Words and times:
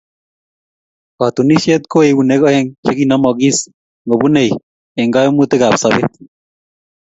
Katunisyet 1.17 1.83
ko 1.91 1.97
eunek 2.09 2.41
aeng 2.49 2.67
chekinomogis 2.83 3.57
ngobunei 4.05 4.51
eng 4.99 5.11
kaimutiikab 5.13 5.73
sobeet. 5.81 6.13